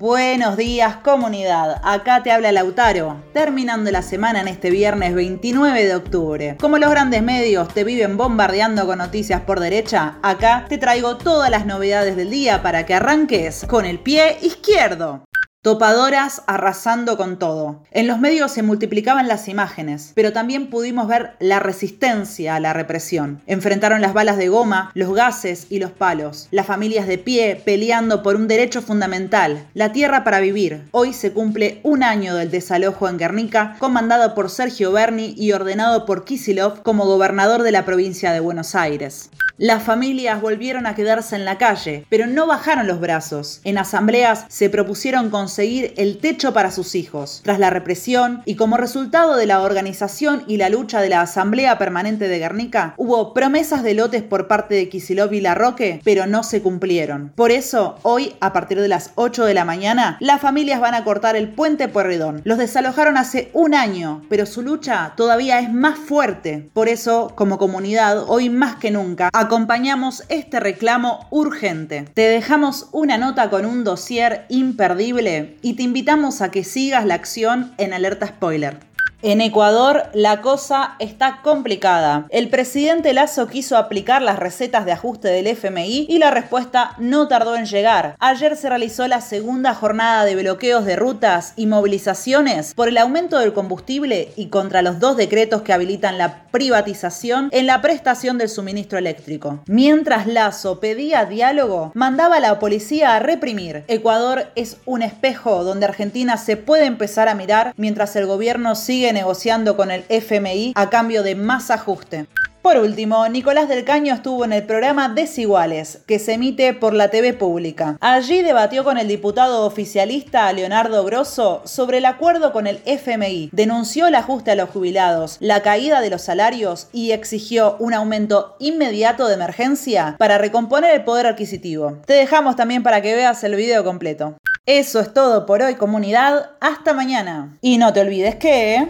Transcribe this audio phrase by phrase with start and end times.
[0.00, 5.96] Buenos días comunidad, acá te habla Lautaro, terminando la semana en este viernes 29 de
[5.96, 6.56] octubre.
[6.60, 11.50] Como los grandes medios te viven bombardeando con noticias por derecha, acá te traigo todas
[11.50, 15.24] las novedades del día para que arranques con el pie izquierdo.
[15.60, 17.82] Topadoras arrasando con todo.
[17.90, 22.72] En los medios se multiplicaban las imágenes, pero también pudimos ver la resistencia a la
[22.72, 23.42] represión.
[23.48, 26.46] Enfrentaron las balas de goma, los gases y los palos.
[26.52, 30.84] Las familias de pie peleando por un derecho fundamental, la tierra para vivir.
[30.92, 36.06] Hoy se cumple un año del desalojo en Guernica, comandado por Sergio Berni y ordenado
[36.06, 39.28] por Kisilov como gobernador de la provincia de Buenos Aires.
[39.60, 43.60] Las familias volvieron a quedarse en la calle, pero no bajaron los brazos.
[43.64, 47.40] En asambleas se propusieron conseguir el techo para sus hijos.
[47.42, 51.76] Tras la represión y como resultado de la organización y la lucha de la Asamblea
[51.76, 56.44] Permanente de Guernica, hubo promesas de lotes por parte de Kisilov y Larroque, pero no
[56.44, 57.32] se cumplieron.
[57.34, 61.02] Por eso, hoy, a partir de las 8 de la mañana, las familias van a
[61.02, 62.42] cortar el puente Puerredón.
[62.44, 66.70] Los desalojaron hace un año, pero su lucha todavía es más fuerte.
[66.72, 72.04] Por eso, como comunidad, hoy más que nunca, acompañamos este reclamo urgente.
[72.12, 77.14] Te dejamos una nota con un dossier imperdible y te invitamos a que sigas la
[77.14, 78.76] acción en alerta spoiler.
[79.20, 82.26] En Ecuador la cosa está complicada.
[82.30, 87.26] El presidente Lazo quiso aplicar las recetas de ajuste del FMI y la respuesta no
[87.26, 88.14] tardó en llegar.
[88.20, 93.40] Ayer se realizó la segunda jornada de bloqueos de rutas y movilizaciones por el aumento
[93.40, 98.48] del combustible y contra los dos decretos que habilitan la privatización en la prestación del
[98.48, 99.64] suministro eléctrico.
[99.66, 103.82] Mientras Lazo pedía diálogo, mandaba a la policía a reprimir.
[103.88, 109.07] Ecuador es un espejo donde Argentina se puede empezar a mirar mientras el gobierno sigue
[109.12, 112.26] negociando con el FMI a cambio de más ajuste.
[112.62, 117.08] Por último, Nicolás del Caño estuvo en el programa Desiguales, que se emite por la
[117.08, 117.96] TV pública.
[118.00, 124.08] Allí debatió con el diputado oficialista Leonardo Grosso sobre el acuerdo con el FMI, denunció
[124.08, 129.28] el ajuste a los jubilados, la caída de los salarios y exigió un aumento inmediato
[129.28, 132.02] de emergencia para recomponer el poder adquisitivo.
[132.06, 134.36] Te dejamos también para que veas el video completo.
[134.66, 137.56] Eso es todo por hoy comunidad, hasta mañana.
[137.62, 138.86] Y no te olvides que...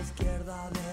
[0.00, 0.91] izquierda de